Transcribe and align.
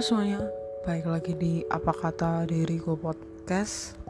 Halo 0.00 0.16
semuanya, 0.16 0.40
baik 0.88 1.12
lagi 1.12 1.32
di 1.36 1.60
Apa 1.68 1.92
Kata 1.92 2.48
Diriku 2.48 2.96
Podcast 2.96 4.00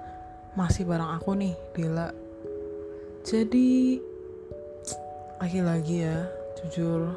Masih 0.54 0.86
bareng 0.86 1.18
aku 1.18 1.34
nih, 1.34 1.50
Dila. 1.74 2.14
Jadi, 3.26 3.98
lagi-lagi 5.42 6.06
ya, 6.06 6.30
jujur 6.62 7.10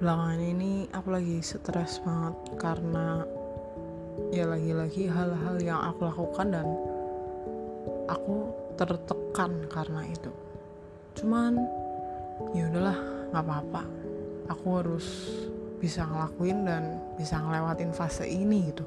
Belakangan 0.00 0.40
ini 0.40 0.88
aku 0.88 1.20
lagi 1.20 1.36
stres 1.44 2.00
banget 2.00 2.56
Karena 2.56 3.20
ya 4.32 4.48
lagi-lagi 4.48 5.12
hal-hal 5.12 5.60
yang 5.60 5.84
aku 5.84 6.08
lakukan 6.08 6.56
dan 6.56 6.64
Aku 8.08 8.56
tertekan 8.80 9.52
karena 9.68 10.00
itu. 10.08 10.32
Cuman, 11.12 11.60
ya 12.56 12.72
udahlah, 12.72 12.96
nggak 13.36 13.44
apa-apa. 13.44 13.82
Aku 14.48 14.66
harus 14.80 15.04
bisa 15.78 16.04
ngelakuin 16.08 16.64
dan 16.64 17.00
bisa 17.16 17.40
ngelewatin 17.40 17.92
fase 17.92 18.24
ini 18.24 18.72
gitu. 18.72 18.84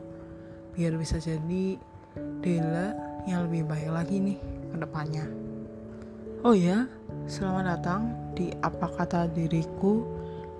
Biar 0.73 0.95
bisa 0.95 1.21
jadi 1.21 1.77
Dela 2.41 2.95
yang 3.29 3.45
lebih 3.45 3.69
baik 3.69 3.89
lagi 3.93 4.17
nih 4.17 4.39
ke 4.73 4.77
depannya. 4.81 5.25
Oh 6.41 6.55
ya 6.55 6.87
selamat 7.27 7.63
datang 7.77 8.01
di 8.33 8.49
apa 8.63 8.87
kata 8.89 9.27
diriku 9.29 10.07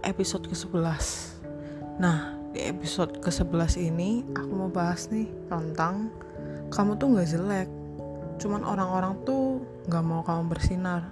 episode 0.03 0.45
ke-11 0.45 1.39
nah 1.97 2.35
di 2.52 2.61
episode 2.67 3.17
ke-11 3.23 3.89
ini 3.89 4.21
aku 4.35 4.52
mau 4.53 4.69
bahas 4.69 5.07
nih 5.07 5.25
tentang 5.47 6.11
kamu 6.69 6.99
tuh 6.99 7.07
gak 7.16 7.30
jelek 7.31 7.69
cuman 8.38 8.61
orang-orang 8.67 9.17
tuh 9.23 9.63
gak 9.89 10.03
mau 10.05 10.21
kamu 10.23 10.52
bersinar. 10.52 11.09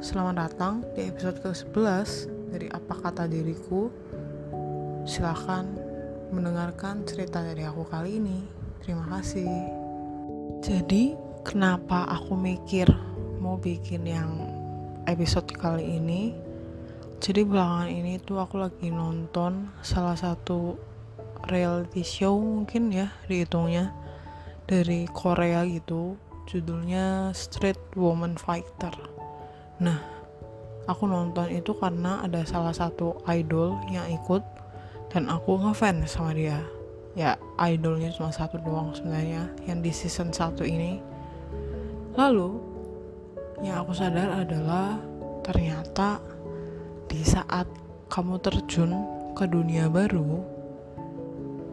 Selamat 0.00 0.48
datang 0.48 0.80
di 0.96 1.10
episode 1.12 1.40
ke-11 1.44 2.39
dari 2.50 2.66
Apa 2.68 2.98
Kata 2.98 3.30
Diriku 3.30 3.88
Silahkan 5.08 5.64
mendengarkan 6.30 7.02
cerita 7.08 7.40
dari 7.42 7.64
aku 7.64 7.88
kali 7.88 8.20
ini. 8.20 8.44
Terima 8.84 9.08
kasih. 9.16 9.48
Jadi, 10.60 11.16
kenapa 11.42 12.04
aku 12.06 12.36
mikir 12.36 12.86
mau 13.40 13.56
bikin 13.56 14.04
yang 14.04 14.30
episode 15.08 15.48
kali 15.56 15.98
ini? 15.98 16.36
Jadi 17.20 17.42
belakangan 17.44 17.90
ini 17.90 18.20
tuh 18.20 18.38
aku 18.40 18.60
lagi 18.60 18.92
nonton 18.92 19.72
salah 19.80 20.16
satu 20.16 20.76
reality 21.48 22.04
show 22.04 22.36
mungkin 22.36 22.92
ya 22.92 23.12
dihitungnya 23.24 23.92
dari 24.68 25.08
Korea 25.10 25.64
gitu 25.64 26.16
judulnya 26.46 27.32
Street 27.32 27.78
Woman 27.96 28.36
Fighter 28.36 28.92
nah 29.80 30.19
aku 30.86 31.04
nonton 31.04 31.50
itu 31.52 31.76
karena 31.76 32.24
ada 32.24 32.44
salah 32.46 32.72
satu 32.72 33.20
idol 33.28 33.76
yang 33.92 34.06
ikut 34.08 34.40
dan 35.10 35.26
aku 35.28 35.58
ngefans 35.60 36.14
sama 36.16 36.32
dia. 36.32 36.62
Ya 37.18 37.34
idolnya 37.58 38.14
cuma 38.14 38.30
satu 38.30 38.56
doang 38.62 38.94
sebenarnya 38.94 39.50
yang 39.66 39.82
di 39.82 39.90
season 39.90 40.30
1 40.30 40.62
ini. 40.64 41.02
Lalu 42.14 42.56
yang 43.60 43.84
aku 43.84 43.92
sadar 43.92 44.46
adalah 44.46 44.96
ternyata 45.42 46.22
di 47.10 47.20
saat 47.26 47.66
kamu 48.06 48.38
terjun 48.38 48.92
ke 49.34 49.44
dunia 49.50 49.90
baru 49.90 50.60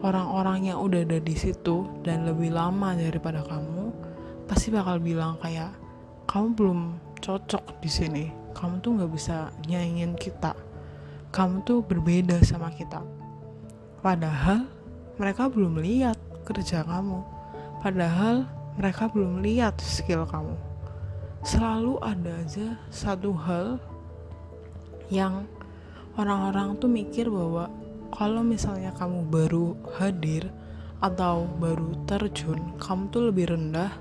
orang-orang 0.06 0.74
yang 0.74 0.80
udah 0.82 1.02
ada 1.06 1.18
di 1.18 1.34
situ 1.34 1.90
dan 2.06 2.26
lebih 2.30 2.54
lama 2.54 2.94
daripada 2.94 3.42
kamu 3.46 3.90
pasti 4.46 4.70
bakal 4.70 5.02
bilang 5.02 5.36
kayak 5.42 5.74
kamu 6.30 6.54
belum 6.54 6.80
cocok 7.20 7.82
di 7.84 7.90
sini 7.92 8.26
kamu 8.58 8.82
tuh 8.82 8.98
nggak 8.98 9.12
bisa 9.12 9.54
nyaingin 9.66 10.18
kita 10.18 10.56
kamu 11.34 11.62
tuh 11.68 11.84
berbeda 11.84 12.42
sama 12.42 12.72
kita 12.74 13.04
Padahal 13.98 14.70
mereka 15.18 15.50
belum 15.50 15.82
lihat 15.82 16.16
kerja 16.46 16.86
kamu. 16.86 17.26
Padahal 17.82 18.46
mereka 18.78 19.10
belum 19.10 19.42
lihat 19.42 19.82
skill 19.82 20.24
kamu. 20.24 20.54
Selalu 21.42 21.98
ada 22.06 22.32
aja 22.40 22.80
satu 22.94 23.34
hal 23.34 23.82
yang 25.10 25.44
orang-orang 26.16 26.78
tuh 26.78 26.88
mikir 26.88 27.28
bahwa 27.28 27.68
kalau 28.14 28.46
misalnya 28.46 28.94
kamu 28.94 29.26
baru 29.28 29.74
hadir 29.98 30.48
atau 31.02 31.50
baru 31.58 31.98
terjun, 32.06 32.80
kamu 32.80 33.10
tuh 33.10 33.34
lebih 33.34 33.54
rendah 33.54 33.92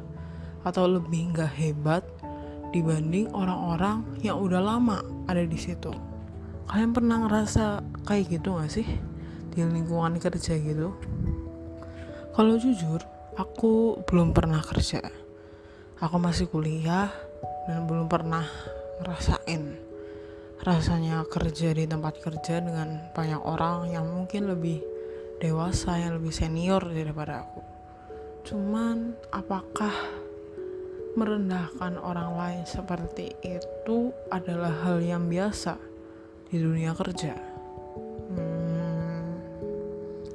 atau 0.62 0.86
lebih 0.86 1.34
nggak 1.34 1.50
hebat 1.56 2.06
dibanding 2.70 3.30
orang-orang 3.34 4.02
yang 4.22 4.38
udah 4.38 4.62
lama 4.62 5.02
ada 5.26 5.42
di 5.42 5.58
situ. 5.58 5.90
Kalian 6.66 6.90
pernah 6.90 7.26
ngerasa 7.26 7.82
kayak 8.06 8.40
gitu 8.40 8.58
gak 8.58 8.72
sih? 8.72 8.88
di 9.56 9.64
lingkungan 9.64 10.20
kerja 10.20 10.52
gitu 10.60 10.92
kalau 12.36 12.60
jujur 12.60 13.00
aku 13.40 14.04
belum 14.04 14.36
pernah 14.36 14.60
kerja 14.60 15.00
aku 15.96 16.20
masih 16.20 16.44
kuliah 16.52 17.08
dan 17.64 17.88
belum 17.88 18.04
pernah 18.04 18.44
ngerasain 19.00 19.80
rasanya 20.60 21.24
kerja 21.32 21.72
di 21.72 21.88
tempat 21.88 22.20
kerja 22.20 22.60
dengan 22.60 23.08
banyak 23.16 23.40
orang 23.40 23.88
yang 23.96 24.04
mungkin 24.04 24.52
lebih 24.52 24.84
dewasa 25.40 26.04
yang 26.04 26.20
lebih 26.20 26.36
senior 26.36 26.84
daripada 26.84 27.48
aku 27.48 27.64
cuman 28.44 29.16
apakah 29.32 29.96
merendahkan 31.16 31.96
orang 31.96 32.36
lain 32.36 32.62
seperti 32.68 33.32
itu 33.40 34.12
adalah 34.28 34.84
hal 34.84 35.00
yang 35.00 35.32
biasa 35.32 35.80
di 36.52 36.60
dunia 36.60 36.92
kerja. 36.92 37.32
Hmm, 38.36 39.40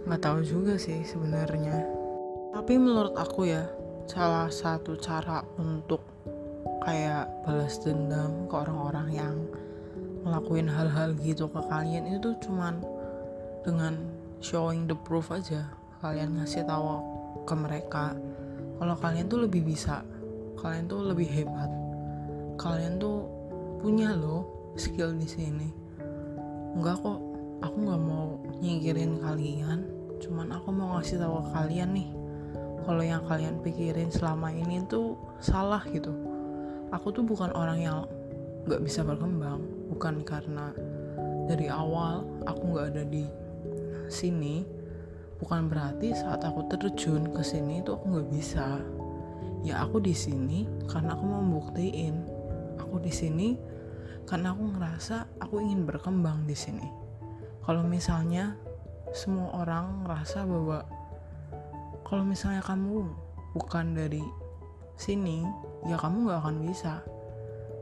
nggak 0.09 0.21
tahu 0.25 0.41
juga 0.41 0.81
sih 0.81 1.05
sebenarnya. 1.05 1.85
Tapi 2.49 2.81
menurut 2.81 3.13
aku 3.13 3.45
ya 3.45 3.69
salah 4.09 4.49
satu 4.49 4.97
cara 4.97 5.45
untuk 5.61 6.01
kayak 6.81 7.29
balas 7.45 7.77
dendam 7.85 8.49
ke 8.49 8.55
orang-orang 8.57 9.07
yang 9.13 9.35
ngelakuin 10.25 10.65
hal-hal 10.65 11.13
gitu 11.21 11.45
ke 11.45 11.61
kalian 11.69 12.09
itu 12.09 12.33
cuman 12.41 12.81
dengan 13.61 14.01
showing 14.41 14.89
the 14.89 14.97
proof 15.05 15.29
aja. 15.29 15.69
Kalian 16.01 16.41
ngasih 16.41 16.65
tahu 16.65 17.05
ke 17.45 17.53
mereka. 17.53 18.17
Kalau 18.81 18.97
kalian 18.97 19.29
tuh 19.29 19.45
lebih 19.45 19.61
bisa 19.61 20.01
kalian 20.61 20.85
tuh 20.85 21.01
lebih 21.01 21.25
hebat. 21.25 21.67
Kalian 22.61 23.01
tuh 23.01 23.25
punya 23.81 24.13
loh 24.13 24.45
skill 24.77 25.17
di 25.17 25.25
sini. 25.25 25.67
Enggak 26.77 27.01
kok 27.01 27.19
aku 27.65 27.77
nggak 27.81 28.01
mau 28.05 28.37
nyingkirin 28.61 29.17
kalian. 29.19 29.89
Cuman 30.21 30.53
aku 30.53 30.69
mau 30.69 31.01
ngasih 31.01 31.17
tahu 31.17 31.41
ke 31.41 31.49
kalian 31.57 31.89
nih 31.97 32.09
kalau 32.85 33.03
yang 33.05 33.21
kalian 33.25 33.61
pikirin 33.61 34.09
selama 34.09 34.49
ini 34.53 34.81
tuh 34.85 35.17
salah 35.41 35.81
gitu. 35.89 36.13
Aku 36.93 37.09
tuh 37.09 37.25
bukan 37.25 37.49
orang 37.57 37.79
yang 37.81 37.99
nggak 38.69 38.81
bisa 38.85 39.01
berkembang. 39.01 39.65
Bukan 39.89 40.21
karena 40.21 40.69
dari 41.49 41.67
awal 41.69 42.25
aku 42.45 42.61
nggak 42.73 42.87
ada 42.93 43.03
di 43.09 43.25
sini. 44.09 44.65
Bukan 45.41 45.73
berarti 45.73 46.13
saat 46.13 46.45
aku 46.45 46.69
terjun 46.69 47.33
ke 47.33 47.41
sini 47.41 47.81
itu 47.81 47.97
aku 47.97 48.13
nggak 48.13 48.29
bisa 48.29 48.77
ya 49.61 49.85
aku 49.85 50.01
di 50.01 50.13
sini 50.13 50.65
karena 50.89 51.13
aku 51.13 51.23
mau 51.25 51.41
buktiin. 51.41 52.15
Aku 52.81 52.97
di 52.97 53.13
sini 53.13 53.55
karena 54.25 54.53
aku 54.53 54.73
ngerasa 54.77 55.37
aku 55.41 55.61
ingin 55.61 55.85
berkembang 55.85 56.45
di 56.49 56.57
sini. 56.57 56.87
Kalau 57.61 57.85
misalnya 57.85 58.57
semua 59.13 59.53
orang 59.61 60.05
ngerasa 60.05 60.47
bahwa 60.49 60.81
kalau 62.07 62.23
misalnya 62.25 62.63
kamu 62.65 63.07
bukan 63.53 63.93
dari 63.95 64.23
sini 64.97 65.45
ya 65.85 65.95
kamu 65.97 66.27
nggak 66.27 66.39
akan 66.41 66.57
bisa. 66.65 67.05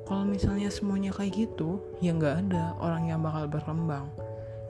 Kalau 0.10 0.26
misalnya 0.26 0.74
semuanya 0.74 1.14
kayak 1.14 1.38
gitu 1.38 1.80
ya 2.02 2.12
nggak 2.18 2.50
ada 2.50 2.74
orang 2.82 3.08
yang 3.08 3.22
bakal 3.22 3.46
berkembang. 3.48 4.10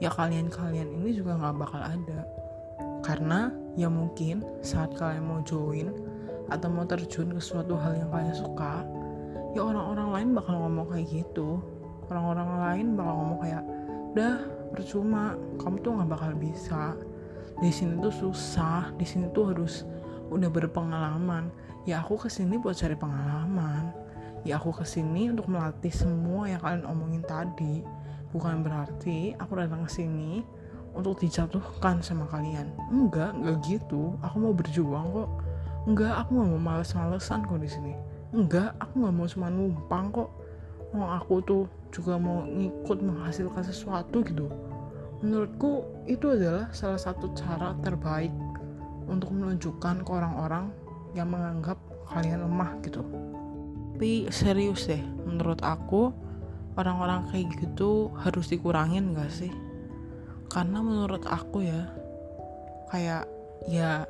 Ya 0.00 0.08
kalian-kalian 0.12 1.00
ini 1.00 1.16
juga 1.16 1.36
nggak 1.36 1.56
bakal 1.58 1.80
ada. 1.80 2.20
Karena 3.00 3.48
ya 3.74 3.88
mungkin 3.88 4.44
saat 4.60 4.92
kalian 4.96 5.24
mau 5.24 5.40
join 5.44 5.88
atau 6.50 6.68
mau 6.68 6.84
terjun 6.84 7.30
ke 7.30 7.40
suatu 7.42 7.78
hal 7.78 7.94
yang 7.94 8.10
kalian 8.10 8.34
suka 8.34 8.82
ya 9.54 9.66
orang-orang 9.66 10.08
lain 10.14 10.28
bakal 10.34 10.54
ngomong 10.66 10.86
kayak 10.90 11.06
gitu. 11.10 11.58
Orang-orang 12.10 12.50
lain 12.58 12.86
bakal 12.98 13.14
ngomong 13.22 13.38
kayak 13.42 13.62
udah 14.14 14.34
percuma 14.74 15.22
kamu 15.58 15.76
tuh 15.82 15.90
nggak 15.98 16.10
bakal 16.10 16.32
bisa. 16.38 16.94
Di 17.60 17.70
sini 17.70 17.98
tuh 18.00 18.14
susah 18.14 18.94
di 18.94 19.06
sini 19.06 19.30
tuh 19.34 19.54
harus 19.54 19.86
udah 20.30 20.50
berpengalaman. 20.50 21.50
Ya 21.86 22.02
aku 22.02 22.26
ke 22.26 22.28
sini 22.30 22.58
buat 22.58 22.78
cari 22.78 22.94
pengalaman. 22.94 23.90
Ya 24.46 24.56
aku 24.56 24.72
ke 24.72 24.86
sini 24.86 25.28
untuk 25.28 25.50
melatih 25.50 25.92
semua 25.92 26.48
yang 26.48 26.62
kalian 26.62 26.86
omongin 26.86 27.22
tadi. 27.26 27.82
Bukan 28.30 28.62
berarti 28.62 29.34
aku 29.36 29.58
datang 29.58 29.84
ke 29.84 29.90
sini 29.90 30.46
untuk 30.94 31.18
dijatuhkan 31.18 32.02
sama 32.02 32.30
kalian. 32.30 32.70
Enggak 32.90 33.34
enggak 33.34 33.58
gitu. 33.66 34.14
Aku 34.22 34.36
mau 34.38 34.54
berjuang 34.54 35.10
kok 35.10 35.30
enggak 35.88 36.24
aku 36.24 36.30
nggak 36.36 36.48
mau 36.52 36.60
males-malesan 36.60 37.44
kok 37.44 37.60
di 37.60 37.70
sini. 37.70 37.92
Enggak 38.36 38.76
aku 38.80 39.04
nggak 39.04 39.14
mau 39.14 39.26
cuma 39.28 39.48
numpang 39.48 40.06
kok. 40.12 40.30
Oh 40.90 41.06
aku 41.06 41.34
tuh 41.46 41.64
juga 41.94 42.18
mau 42.18 42.42
ngikut 42.46 42.98
menghasilkan 43.02 43.62
sesuatu 43.62 44.22
gitu. 44.26 44.50
Menurutku 45.20 45.84
itu 46.08 46.32
adalah 46.32 46.72
salah 46.72 46.98
satu 46.98 47.30
cara 47.36 47.76
terbaik 47.84 48.32
untuk 49.06 49.34
menunjukkan 49.34 50.06
ke 50.06 50.10
orang-orang 50.10 50.72
yang 51.12 51.28
menganggap 51.28 51.76
kalian 52.10 52.46
lemah 52.46 52.78
gitu. 52.82 53.02
Tapi 54.00 54.32
serius 54.32 54.88
deh 54.88 55.02
menurut 55.28 55.60
aku 55.60 56.08
orang-orang 56.80 57.28
kayak 57.28 57.52
gitu 57.60 58.08
harus 58.16 58.48
dikurangin 58.48 59.12
gak 59.12 59.28
sih? 59.28 59.52
Karena 60.48 60.80
menurut 60.80 61.22
aku 61.28 61.62
ya 61.62 61.84
kayak 62.90 63.28
ya 63.68 64.08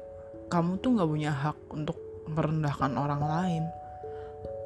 kamu 0.51 0.83
tuh 0.83 0.99
nggak 0.99 1.11
punya 1.11 1.33
hak 1.33 1.59
untuk 1.71 1.97
merendahkan 2.27 2.93
orang 2.99 3.23
lain. 3.23 3.65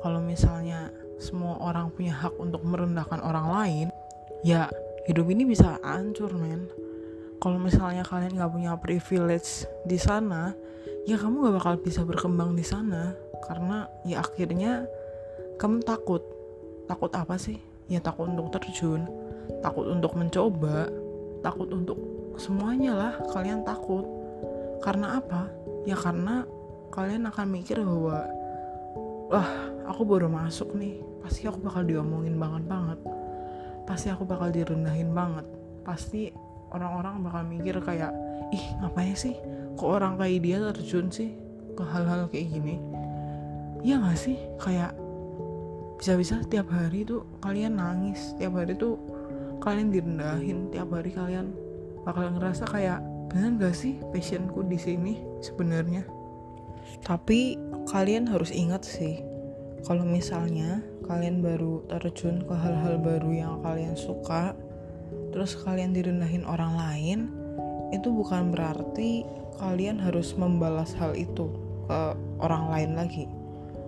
Kalau 0.01 0.21
misalnya 0.25 0.89
semua 1.21 1.61
orang 1.61 1.93
punya 1.93 2.13
hak 2.17 2.35
untuk 2.37 2.65
merendahkan 2.67 3.23
orang 3.23 3.47
lain 3.49 3.87
ya 4.45 4.69
hidup 5.07 5.29
ini 5.29 5.45
bisa 5.45 5.79
hancur 5.85 6.33
men. 6.35 6.67
Kalau 7.39 7.61
misalnya 7.61 8.03
kalian 8.03 8.41
nggak 8.41 8.53
punya 8.53 8.73
privilege 8.81 9.69
di 9.85 10.01
sana 10.01 10.57
ya 11.05 11.21
kamu 11.21 11.45
nggak 11.45 11.55
bakal 11.61 11.75
bisa 11.79 12.01
berkembang 12.03 12.57
di 12.57 12.65
sana. 12.65 13.13
Karena 13.45 13.85
ya 14.09 14.25
akhirnya 14.25 14.89
kamu 15.61 15.85
takut. 15.85 16.25
Takut 16.85 17.13
apa 17.13 17.37
sih? 17.37 17.61
Ya 17.89 18.01
takut 18.01 18.29
untuk 18.29 18.49
terjun 18.53 19.05
takut 19.61 19.89
untuk 19.89 20.13
mencoba 20.17 20.89
takut 21.41 21.69
untuk 21.73 21.97
semuanya 22.37 22.93
lah. 22.93 23.13
Kalian 23.33 23.65
takut. 23.65 24.05
Karena 24.85 25.17
apa 25.17 25.49
ya 25.85 25.97
karena 25.97 26.45
kalian 26.93 27.29
akan 27.29 27.47
mikir 27.49 27.81
bahwa 27.81 28.25
wah 29.29 29.51
aku 29.89 30.03
baru 30.05 30.29
masuk 30.29 30.77
nih 30.77 31.01
pasti 31.21 31.49
aku 31.49 31.61
bakal 31.61 31.85
diomongin 31.85 32.37
banget 32.37 32.65
banget 32.69 32.99
pasti 33.85 34.09
aku 34.09 34.25
bakal 34.25 34.49
direndahin 34.49 35.13
banget. 35.13 35.45
Pasti 35.85 36.33
orang-orang 36.73 37.21
bakal 37.21 37.43
mikir 37.45 37.77
kayak 37.85 38.13
ih 38.51 38.65
ngapain 38.81 39.15
sih? 39.15 39.37
Kok 39.77 39.91
orang 40.01 40.17
kayak 40.17 40.41
dia 40.41 40.59
terjun 40.73 41.07
sih 41.13 41.37
ke 41.77 41.85
hal-hal 41.85 42.27
kayak 42.33 42.49
gini? 42.51 42.81
Iya 43.85 44.01
gak 44.01 44.19
sih? 44.19 44.41
Kayak 44.57 44.97
bisa-bisa 46.01 46.41
tiap 46.49 46.69
hari 46.73 47.05
tuh 47.05 47.25
kalian 47.41 47.79
nangis 47.79 48.35
tiap 48.37 48.59
hari 48.59 48.75
tuh 48.77 48.99
kalian 49.63 49.89
direndahin 49.89 50.69
tiap 50.69 50.91
hari 50.93 51.15
kalian 51.15 51.55
bakal 52.05 52.29
ngerasa 52.35 52.69
kayak 52.69 53.01
bener 53.35 53.59
gak 53.59 53.75
sih 53.75 53.99
passionku 54.15 54.63
di 54.63 54.79
sini 54.79 55.19
sebenarnya? 55.43 56.07
Tapi 57.03 57.59
kalian 57.91 58.31
harus 58.31 58.55
ingat 58.55 58.87
sih 58.87 59.19
kalau 59.83 60.07
misalnya 60.07 60.79
kalian 61.03 61.43
baru 61.43 61.83
terjun 61.91 62.47
ke 62.47 62.55
hal-hal 62.55 62.97
baru 63.03 63.31
yang 63.35 63.55
kalian 63.67 63.99
suka 63.99 64.55
terus 65.35 65.59
kalian 65.59 65.91
direndahin 65.91 66.47
orang 66.47 66.79
lain 66.79 67.19
itu 67.91 68.07
bukan 68.07 68.55
berarti 68.55 69.27
kalian 69.59 69.99
harus 69.99 70.39
membalas 70.39 70.95
hal 70.95 71.19
itu 71.19 71.51
ke 71.91 72.01
orang 72.39 72.71
lain 72.71 72.91
lagi. 72.95 73.27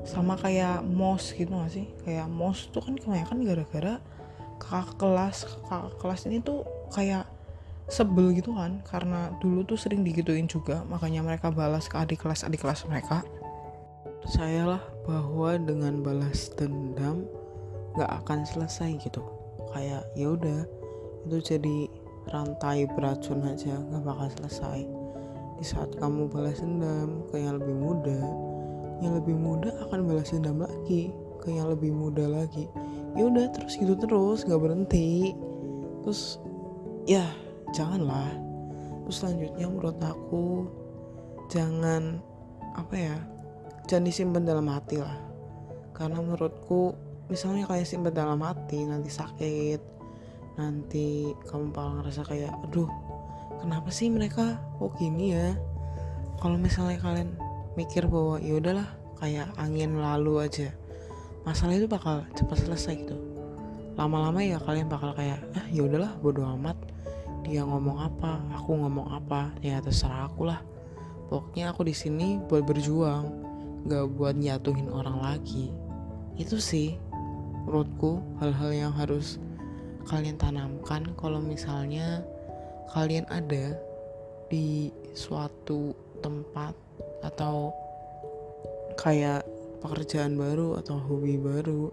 Sama 0.02 0.34
kayak 0.34 0.82
mos 0.82 1.31
gitu 1.31 1.54
gak 1.54 1.70
sih? 1.70 1.87
Kayak 2.02 2.26
mos 2.34 2.66
tuh 2.75 2.82
kan 2.82 2.99
kebanyakan 2.99 3.46
gara-gara 3.46 3.94
kakak 4.58 4.99
kelas 4.99 5.46
kakak 5.46 5.94
kelas 6.02 6.20
ini 6.26 6.42
tuh 6.42 6.66
kayak 6.90 7.25
sebel 7.86 8.34
gitu 8.34 8.50
kan 8.50 8.82
karena 8.82 9.30
dulu 9.38 9.62
tuh 9.62 9.78
sering 9.78 10.02
digituin 10.02 10.50
juga 10.50 10.82
makanya 10.90 11.22
mereka 11.22 11.54
balas 11.54 11.86
ke 11.86 11.94
adik 11.94 12.26
kelas 12.26 12.42
adik 12.42 12.62
kelas 12.62 12.82
mereka. 12.90 13.22
Percayalah 14.26 14.82
bahwa 15.06 15.54
dengan 15.54 16.02
balas 16.02 16.50
dendam 16.58 17.30
gak 17.94 18.10
akan 18.26 18.42
selesai 18.42 18.98
gitu. 18.98 19.22
Kayak 19.70 20.02
ya 20.18 20.34
udah 20.34 20.66
itu 21.26 21.38
jadi 21.54 21.78
rantai 22.34 22.90
beracun 22.90 23.46
aja 23.46 23.78
gak 23.78 24.02
bakal 24.02 24.28
selesai. 24.34 24.82
Di 25.56 25.64
saat 25.64 25.94
kamu 26.02 26.26
balas 26.26 26.58
dendam 26.58 27.22
ke 27.30 27.38
yang 27.38 27.62
lebih 27.62 27.76
muda 27.78 28.20
yang 29.04 29.12
lebih 29.12 29.36
muda 29.36 29.68
akan 29.88 30.08
balas 30.08 30.32
dendam 30.32 30.64
lagi 30.64 31.12
ke 31.38 31.54
yang 31.54 31.70
lebih 31.70 31.94
muda 31.94 32.26
lagi. 32.26 32.66
Ya 33.14 33.30
udah 33.30 33.46
terus 33.54 33.78
gitu 33.78 33.94
terus 33.94 34.42
gak 34.42 34.58
berhenti. 34.58 35.38
Terus 36.02 36.42
ya 37.06 37.45
janganlah. 37.74 38.30
Terus 39.06 39.16
selanjutnya 39.22 39.66
menurut 39.70 39.98
aku 40.02 40.66
jangan 41.46 42.18
apa 42.74 42.94
ya 42.94 43.16
jangan 43.86 44.04
disimpan 44.06 44.44
dalam 44.44 44.66
hati 44.66 44.98
lah. 44.98 45.16
Karena 45.94 46.20
menurutku 46.20 46.92
misalnya 47.30 47.66
kayak 47.66 47.86
simpan 47.86 48.14
dalam 48.14 48.38
hati 48.42 48.86
nanti 48.86 49.10
sakit 49.10 49.80
nanti 50.56 51.36
kamu 51.50 51.74
bakal 51.74 52.00
ngerasa 52.00 52.22
kayak 52.24 52.52
aduh 52.64 52.88
kenapa 53.60 53.92
sih 53.92 54.08
mereka 54.08 54.60
kok 54.78 54.94
gini 54.98 55.34
ya? 55.34 55.54
Kalau 56.36 56.60
misalnya 56.60 57.00
kalian 57.00 57.32
mikir 57.74 58.06
bahwa 58.08 58.40
ya 58.40 58.60
udahlah 58.60 58.88
kayak 59.20 59.48
angin 59.56 59.96
lalu 59.96 60.44
aja. 60.44 60.68
Masalah 61.48 61.78
itu 61.78 61.88
bakal 61.88 62.26
cepat 62.36 62.58
selesai 62.62 62.94
gitu. 63.06 63.16
Lama-lama 63.96 64.44
ya 64.44 64.60
kalian 64.60 64.92
bakal 64.92 65.16
kayak 65.16 65.40
ah 65.56 65.66
ya 65.72 65.86
udahlah 65.88 66.12
bodo 66.20 66.44
amat 66.58 66.76
dia 67.46 67.62
ngomong 67.62 68.02
apa 68.02 68.43
aku 68.58 68.75
ngomong 68.75 69.14
apa 69.14 69.54
ya 69.62 69.78
terserah 69.78 70.26
aku 70.26 70.50
lah. 70.50 70.60
Pokoknya 71.31 71.70
aku 71.70 71.87
di 71.87 71.94
sini 71.94 72.43
buat 72.43 72.66
berjuang 72.66 73.25
gak 73.87 74.06
buat 74.19 74.34
nyatuhin 74.34 74.90
orang 74.90 75.22
lagi. 75.22 75.70
Itu 76.34 76.58
sih 76.58 76.98
menurutku 77.66 78.22
hal-hal 78.43 78.70
yang 78.75 78.93
harus 78.94 79.38
kalian 80.06 80.38
tanamkan 80.38 81.06
kalau 81.19 81.43
misalnya 81.43 82.22
kalian 82.94 83.26
ada 83.26 83.75
di 84.46 84.94
suatu 85.19 85.90
tempat 86.22 86.75
atau 87.26 87.75
kayak 88.94 89.42
pekerjaan 89.82 90.38
baru 90.38 90.78
atau 90.78 90.94
hobi 90.99 91.34
baru 91.38 91.90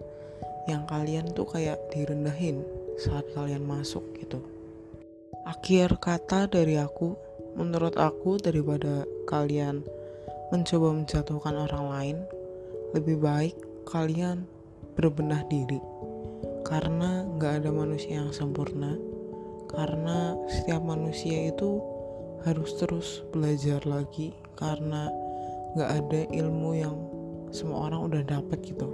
yang 0.70 0.86
kalian 0.86 1.28
tuh 1.34 1.44
kayak 1.50 1.76
direndahin 1.90 2.62
saat 2.96 3.26
kalian 3.34 3.66
masuk 3.66 4.06
gitu 4.22 4.53
akhir 5.42 5.98
kata 5.98 6.46
dari 6.46 6.78
aku 6.78 7.18
menurut 7.58 7.98
aku 7.98 8.38
daripada 8.38 9.02
kalian 9.26 9.82
mencoba 10.54 10.94
menjatuhkan 10.94 11.54
orang 11.54 11.86
lain 11.90 12.16
lebih 12.94 13.18
baik 13.18 13.58
kalian 13.90 14.46
berbenah 14.94 15.42
diri. 15.50 15.82
Karena 16.62 17.26
nggak 17.26 17.62
ada 17.62 17.70
manusia 17.74 18.22
yang 18.22 18.30
sempurna. 18.30 18.94
Karena 19.66 20.38
setiap 20.46 20.86
manusia 20.86 21.50
itu 21.50 21.82
harus 22.46 22.70
terus 22.78 23.26
belajar 23.34 23.82
lagi 23.82 24.30
karena 24.54 25.10
nggak 25.74 25.90
ada 25.90 26.20
ilmu 26.30 26.70
yang 26.78 26.94
semua 27.50 27.90
orang 27.90 28.06
udah 28.06 28.22
dapet 28.22 28.62
gitu. 28.62 28.86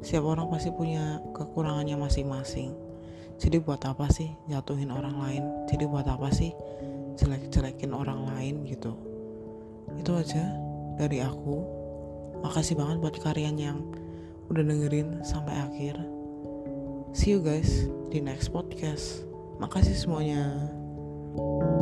Setiap 0.00 0.24
orang 0.24 0.48
pasti 0.48 0.72
punya 0.72 1.20
kekurangannya 1.36 2.00
masing-masing 2.00 2.85
jadi 3.36 3.60
buat 3.60 3.84
apa 3.84 4.08
sih 4.08 4.32
jatuhin 4.48 4.88
orang 4.88 5.16
lain? 5.20 5.44
Jadi 5.68 5.84
buat 5.84 6.08
apa 6.08 6.32
sih 6.32 6.56
jelek-jelekin 7.20 7.92
orang 7.92 8.24
lain 8.32 8.64
gitu? 8.64 8.96
Itu 9.96 10.16
aja 10.16 10.44
dari 10.96 11.20
aku. 11.20 11.60
Makasih 12.40 12.76
banget 12.76 12.96
buat 13.00 13.16
kalian 13.20 13.56
yang 13.56 13.78
udah 14.48 14.64
dengerin 14.64 15.20
sampai 15.20 15.56
akhir. 15.56 16.00
See 17.12 17.32
you 17.32 17.40
guys 17.40 17.88
di 18.08 18.20
next 18.20 18.52
podcast. 18.52 19.24
Makasih 19.56 19.96
semuanya. 19.96 20.52
thank 21.36 21.68
you 21.68 21.75